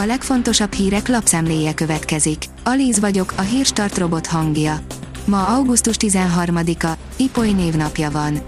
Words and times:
A 0.00 0.04
legfontosabb 0.06 0.72
hírek 0.72 1.08
lapszemléje 1.08 1.74
következik. 1.74 2.44
Alíz 2.64 3.00
vagyok, 3.00 3.32
a 3.36 3.40
hírstart 3.40 3.98
robot 3.98 4.26
hangja. 4.26 4.80
Ma 5.24 5.46
augusztus 5.46 5.96
13-a, 5.98 6.92
Ipoly 7.16 7.50
névnapja 7.50 8.10
van. 8.10 8.38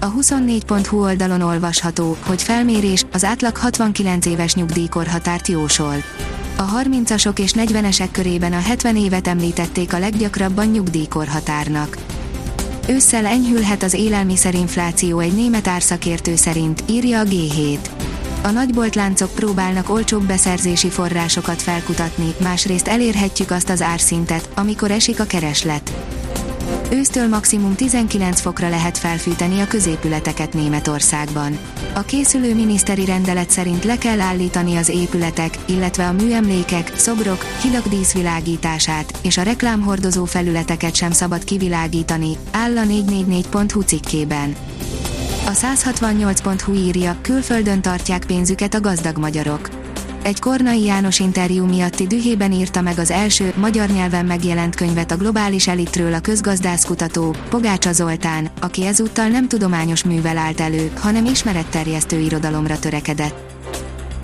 A 0.00 0.12
24.hu 0.12 1.02
oldalon 1.02 1.40
olvasható, 1.40 2.16
hogy 2.26 2.42
felmérés 2.42 3.04
az 3.12 3.24
átlag 3.24 3.56
69 3.56 4.26
éves 4.26 4.54
nyugdíjkorhatárt 4.54 5.48
jósol. 5.48 5.94
A 6.56 6.64
30-asok 6.82 7.38
és 7.38 7.52
40-esek 7.56 8.08
körében 8.12 8.52
a 8.52 8.60
70 8.60 8.96
évet 8.96 9.26
említették 9.26 9.92
a 9.92 9.98
leggyakrabban 9.98 10.66
nyugdíjkorhatárnak. 10.66 11.98
Ősszel 12.88 13.26
enyhülhet 13.26 13.82
az 13.82 13.94
élelmiszerinfláció 13.94 15.18
egy 15.18 15.34
német 15.34 15.66
árszakértő 15.66 16.36
szerint, 16.36 16.82
írja 16.86 17.20
a 17.20 17.24
G7. 17.24 17.78
A 18.44 18.50
nagyboltláncok 18.50 19.30
próbálnak 19.34 19.90
olcsóbb 19.90 20.26
beszerzési 20.26 20.90
forrásokat 20.90 21.62
felkutatni, 21.62 22.34
másrészt 22.42 22.88
elérhetjük 22.88 23.50
azt 23.50 23.68
az 23.68 23.82
árszintet, 23.82 24.48
amikor 24.54 24.90
esik 24.90 25.20
a 25.20 25.24
kereslet. 25.24 25.92
Ősztől 26.90 27.28
maximum 27.28 27.74
19 27.74 28.40
fokra 28.40 28.68
lehet 28.68 28.98
felfűteni 28.98 29.60
a 29.60 29.66
középületeket 29.66 30.52
Németországban. 30.52 31.58
A 31.94 32.00
készülő 32.00 32.54
miniszteri 32.54 33.04
rendelet 33.04 33.50
szerint 33.50 33.84
le 33.84 33.98
kell 33.98 34.20
állítani 34.20 34.76
az 34.76 34.88
épületek, 34.88 35.58
illetve 35.66 36.06
a 36.06 36.12
műemlékek, 36.12 36.92
szobrok, 36.96 37.44
hidak 37.62 37.88
díszvilágítását, 37.88 39.18
és 39.22 39.36
a 39.36 39.42
reklámhordozó 39.42 40.24
felületeket 40.24 40.94
sem 40.94 41.10
szabad 41.10 41.44
kivilágítani, 41.44 42.36
áll 42.50 42.76
a 42.76 42.82
444.hu 42.82 43.80
cikkében. 43.80 44.56
A 45.46 45.50
168.hu 45.50 46.72
írja, 46.72 47.16
külföldön 47.20 47.80
tartják 47.80 48.24
pénzüket 48.26 48.74
a 48.74 48.80
gazdag 48.80 49.18
magyarok 49.18 49.68
egy 50.24 50.40
Kornai 50.40 50.84
János 50.84 51.18
interjú 51.18 51.64
miatti 51.66 52.06
dühében 52.06 52.52
írta 52.52 52.80
meg 52.80 52.98
az 52.98 53.10
első, 53.10 53.52
magyar 53.56 53.88
nyelven 53.88 54.26
megjelent 54.26 54.74
könyvet 54.74 55.10
a 55.10 55.16
globális 55.16 55.68
elitről 55.68 56.14
a 56.14 56.20
közgazdászkutató, 56.20 57.36
Pogácsa 57.48 57.92
Zoltán, 57.92 58.50
aki 58.60 58.86
ezúttal 58.86 59.28
nem 59.28 59.48
tudományos 59.48 60.04
művel 60.04 60.36
állt 60.36 60.60
elő, 60.60 60.90
hanem 60.98 61.24
ismeretterjesztő 61.24 62.18
irodalomra 62.18 62.78
törekedett. 62.78 63.52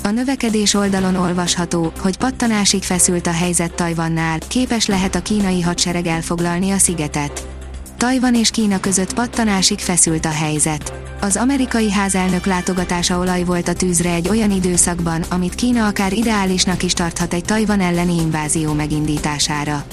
A 0.02 0.10
növekedés 0.10 0.74
oldalon 0.74 1.16
olvasható, 1.16 1.92
hogy 1.98 2.18
pattanásig 2.18 2.82
feszült 2.82 3.26
a 3.26 3.32
helyzet 3.32 3.74
Tajvannál, 3.74 4.38
képes 4.48 4.86
lehet 4.86 5.14
a 5.14 5.22
kínai 5.22 5.60
hadsereg 5.60 6.06
elfoglalni 6.06 6.70
a 6.70 6.78
szigetet. 6.78 7.59
Tajvan 8.00 8.34
és 8.34 8.50
Kína 8.50 8.80
között 8.80 9.14
pattanásig 9.14 9.78
feszült 9.78 10.24
a 10.24 10.30
helyzet. 10.30 10.92
Az 11.20 11.36
amerikai 11.36 11.90
házelnök 11.90 12.46
látogatása 12.46 13.18
olaj 13.18 13.44
volt 13.44 13.68
a 13.68 13.72
tűzre 13.72 14.12
egy 14.12 14.28
olyan 14.28 14.50
időszakban, 14.50 15.22
amit 15.30 15.54
Kína 15.54 15.86
akár 15.86 16.12
ideálisnak 16.12 16.82
is 16.82 16.92
tarthat 16.92 17.34
egy 17.34 17.44
Tajvan 17.44 17.80
elleni 17.80 18.14
invázió 18.14 18.72
megindítására. 18.72 19.84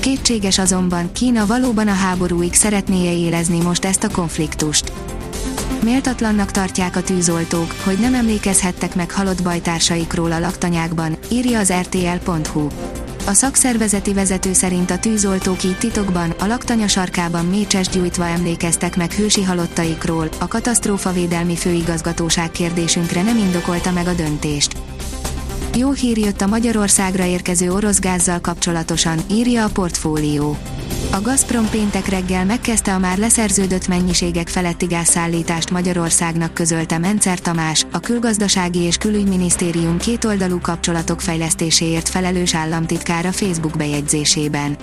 Kétséges 0.00 0.58
azonban, 0.58 1.12
Kína 1.12 1.46
valóban 1.46 1.88
a 1.88 1.94
háborúig 1.94 2.54
szeretné 2.54 3.24
élezni 3.24 3.62
most 3.62 3.84
ezt 3.84 4.04
a 4.04 4.10
konfliktust. 4.10 4.92
Méltatlannak 5.82 6.50
tartják 6.50 6.96
a 6.96 7.02
tűzoltók, 7.02 7.74
hogy 7.84 7.98
nem 7.98 8.14
emlékezhettek 8.14 8.94
meg 8.94 9.10
halott 9.10 9.42
bajtársaikról 9.42 10.32
a 10.32 10.38
laktanyákban, 10.38 11.16
írja 11.30 11.58
az 11.58 11.72
rtl.hu. 11.72 12.68
A 13.26 13.32
szakszervezeti 13.32 14.12
vezető 14.12 14.52
szerint 14.52 14.90
a 14.90 14.98
tűzoltók 14.98 15.64
így 15.64 15.78
titokban, 15.78 16.30
a 16.30 16.46
laktanya 16.46 16.88
sarkában 16.88 17.44
mécses 17.44 17.88
gyújtva 17.88 18.26
emlékeztek 18.26 18.96
meg 18.96 19.12
hősi 19.12 19.42
halottaikról, 19.42 20.28
a 20.40 20.48
katasztrófavédelmi 20.48 21.56
főigazgatóság 21.56 22.50
kérdésünkre 22.50 23.22
nem 23.22 23.36
indokolta 23.36 23.92
meg 23.92 24.06
a 24.06 24.12
döntést. 24.12 24.76
Jó 25.76 25.90
hír 25.90 26.18
jött 26.18 26.40
a 26.40 26.46
Magyarországra 26.46 27.24
érkező 27.24 27.72
orosz 27.72 28.00
gázzal 28.00 28.40
kapcsolatosan, 28.40 29.18
írja 29.30 29.64
a 29.64 29.68
portfólió. 29.68 30.56
A 31.12 31.20
Gazprom 31.20 31.70
péntek 31.70 32.08
reggel 32.08 32.44
megkezdte 32.44 32.94
a 32.94 32.98
már 32.98 33.18
leszerződött 33.18 33.88
mennyiségek 33.88 34.48
feletti 34.48 34.86
gázszállítást 34.86 35.70
Magyarországnak 35.70 36.54
közölte 36.54 36.98
Mencer 36.98 37.38
Tamás, 37.38 37.86
a 37.92 38.00
külgazdasági 38.00 38.78
és 38.78 38.96
külügyminisztérium 38.96 39.98
kétoldalú 39.98 40.60
kapcsolatok 40.60 41.20
fejlesztéséért 41.20 42.08
felelős 42.08 42.54
államtitkára 42.54 43.32
Facebook 43.32 43.76
bejegyzésében. 43.76 44.76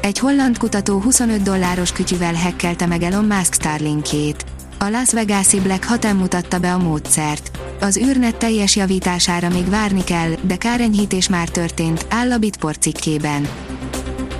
Egy 0.00 0.18
holland 0.18 0.58
kutató 0.58 1.00
25 1.00 1.42
dolláros 1.42 1.92
kütyüvel 1.92 2.34
hekkelte 2.34 2.86
meg 2.86 3.02
Elon 3.02 3.24
Musk 3.24 3.54
Starlinkjét. 3.54 4.44
A 4.80 4.88
Las 4.88 5.12
Vegas-i 5.12 5.60
Black 5.60 5.84
Hat 5.84 6.12
mutatta 6.12 6.58
be 6.58 6.72
a 6.72 6.78
módszert. 6.78 7.50
Az 7.80 7.96
űrnet 7.96 8.36
teljes 8.36 8.76
javítására 8.76 9.48
még 9.48 9.68
várni 9.68 10.04
kell, 10.04 10.30
de 10.42 10.56
kárenyhítés 10.56 11.28
már 11.28 11.48
történt, 11.48 12.06
áll 12.08 12.32
a 12.32 12.38
Bitport 12.38 12.82
cikkében. 12.82 13.48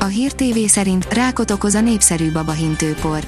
A 0.00 0.04
Hír 0.04 0.32
TV 0.32 0.58
szerint 0.66 1.14
rákot 1.14 1.50
okoz 1.50 1.74
a 1.74 1.80
népszerű 1.80 2.32
babahintőpor. 2.32 3.24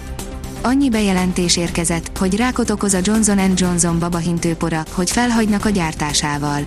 Annyi 0.63 0.89
bejelentés 0.89 1.57
érkezett, 1.57 2.19
hogy 2.19 2.37
rákot 2.37 2.71
okoz 2.71 2.95
a 2.95 2.99
Johnson 3.03 3.53
Johnson 3.55 3.99
babahintőpora, 3.99 4.85
hogy 4.93 5.11
felhagynak 5.11 5.65
a 5.65 5.71
gyártásával. 5.71 6.65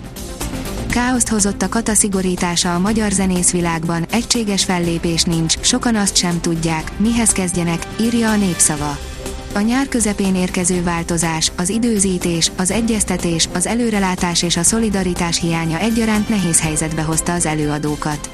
Káoszt 0.89 1.29
hozott 1.29 1.61
a 1.61 1.69
kataszigorítása 1.69 2.75
a 2.75 2.79
magyar 2.79 3.11
zenészvilágban, 3.11 4.05
egységes 4.11 4.63
fellépés 4.63 5.23
nincs, 5.23 5.59
sokan 5.59 5.95
azt 5.95 6.15
sem 6.15 6.41
tudják, 6.41 6.91
mihez 6.97 7.29
kezdjenek, 7.29 7.87
írja 7.99 8.29
a 8.29 8.35
népszava. 8.35 8.97
A 9.55 9.59
nyár 9.59 9.87
közepén 9.87 10.35
érkező 10.35 10.83
változás, 10.83 11.51
az 11.55 11.69
időzítés, 11.69 12.51
az 12.57 12.71
egyeztetés, 12.71 13.49
az 13.53 13.67
előrelátás 13.67 14.43
és 14.43 14.57
a 14.57 14.63
szolidaritás 14.63 15.39
hiánya 15.39 15.79
egyaránt 15.79 16.29
nehéz 16.29 16.61
helyzetbe 16.61 17.01
hozta 17.01 17.33
az 17.33 17.45
előadókat. 17.45 18.29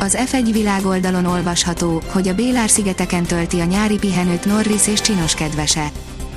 Az 0.00 0.18
F1 0.30 0.48
világoldalon 0.52 1.24
olvasható, 1.24 2.02
hogy 2.06 2.28
a 2.28 2.34
Bélár-szigeteken 2.34 3.22
tölti 3.22 3.60
a 3.60 3.64
nyári 3.64 3.98
pihenőt 3.98 4.44
Norris 4.44 4.86
és 4.86 5.00
csinos 5.00 5.34
kedvese. 5.34 5.90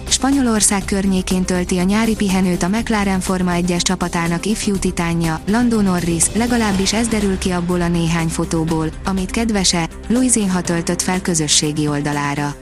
Spanyolország 0.10 0.86
környékén 0.86 1.44
tölti 1.44 1.78
a 1.78 1.84
nyári 1.84 2.16
pihenőt 2.16 2.64
a 2.64 2.68
McLaren 2.68 3.20
Forma 3.20 3.52
1-es 3.56 3.82
csapatának 3.82 4.46
ifjú 4.46 4.78
titánja, 4.78 5.42
Lando 5.48 5.82
Norris, 5.82 6.24
legalábbis 6.34 6.94
ez 6.94 7.08
derül 7.08 7.38
ki 7.38 7.50
abból 7.52 7.82
a 7.82 7.88
néhány 7.88 8.28
fotóból, 8.28 8.90
amit 9.06 9.32
kedvese, 9.32 9.90
Luizinha 10.08 10.62
töltött 10.62 11.02
fel 11.02 11.22
közösségi 11.22 11.88
oldalára. 11.88 12.56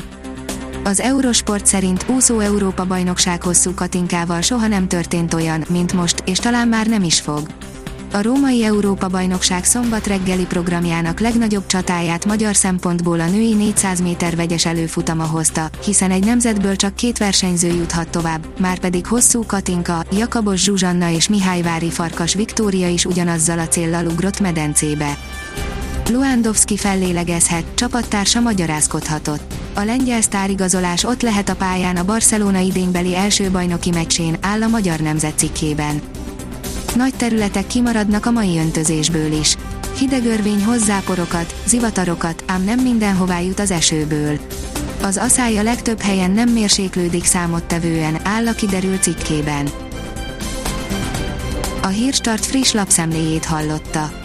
Az 0.88 1.00
Eurosport 1.00 1.66
szerint 1.66 2.06
úszó 2.10 2.40
Európa 2.40 2.86
bajnokság 2.86 3.44
hosszú 3.44 3.74
Katinkával 3.74 4.42
soha 4.42 4.68
nem 4.68 4.88
történt 4.88 5.34
olyan, 5.34 5.64
mint 5.70 5.94
most, 5.94 6.24
és 6.26 6.38
talán 6.38 6.68
már 6.68 6.88
nem 6.88 7.04
is 7.04 7.20
fog. 7.20 7.48
A 8.14 8.22
római 8.22 8.64
Európa-bajnokság 8.64 9.64
szombat 9.64 10.08
reggeli 10.08 10.46
programjának 10.46 11.20
legnagyobb 11.20 11.66
csatáját 11.66 12.26
magyar 12.26 12.56
szempontból 12.56 13.20
a 13.20 13.30
női 13.30 13.54
400 13.54 14.02
méter 14.02 14.36
vegyes 14.36 14.66
előfutama 14.66 15.24
hozta, 15.24 15.70
hiszen 15.84 16.12
egy 16.12 16.26
nemzetből 16.26 16.76
csak 16.76 16.96
két 16.96 17.18
versenyző 17.18 17.68
juthat 17.68 18.10
tovább, 18.10 18.60
már 18.60 18.80
pedig 18.80 19.06
hosszú 19.06 19.46
Katinka, 19.46 20.04
Jakabos 20.12 20.64
Zsuzsanna 20.64 21.10
és 21.10 21.30
Mihályvári 21.30 21.90
Farkas 21.90 22.34
Viktória 22.34 22.90
is 22.90 23.06
ugyanazzal 23.06 23.60
a 23.60 23.68
céllal 23.68 24.06
ugrott 24.06 24.40
medencébe. 24.40 25.18
Luandowski 26.10 26.78
fellélegezhet, 26.78 27.64
csapattársa 27.76 28.40
magyarázkodhatott. 28.40 29.54
A 29.74 29.82
lengyel 29.82 30.22
sztárigazolás 30.22 31.04
ott 31.04 31.22
lehet 31.22 31.50
a 31.50 31.56
pályán 31.56 31.98
a 31.98 32.06
Barcelona 32.06 32.60
idénybeli 32.60 33.16
első 33.16 33.52
bajnoki 33.52 33.90
meccsén, 33.90 34.38
áll 34.42 34.62
a 34.62 34.68
magyar 34.68 35.00
nemzet 35.00 35.38
cikkében 35.38 36.02
nagy 36.96 37.16
területek 37.16 37.68
kimaradnak 37.68 38.26
a 38.26 38.32
mai 38.32 38.58
öntözésből 38.58 39.32
is. 39.32 39.58
Hidegörvény 39.98 40.64
hozzá 40.64 41.00
porokat, 41.06 41.56
zivatarokat, 41.66 42.44
ám 42.48 42.64
nem 42.64 42.80
mindenhová 42.80 43.40
jut 43.40 43.60
az 43.60 43.72
esőből. 43.72 44.40
Az 45.02 45.18
aszály 45.18 45.58
a 45.58 45.64
legtöbb 45.64 46.02
helyen 46.02 46.32
nem 46.32 46.50
mérséklődik 46.50 47.26
számottevően, 47.26 48.20
áll 48.24 48.48
a 48.48 48.54
kiderült 48.54 49.02
cikkében. 49.02 49.70
A 51.82 51.88
Hírstart 51.88 52.46
friss 52.46 52.72
lapszemléjét 52.72 53.46
hallotta. 53.46 54.25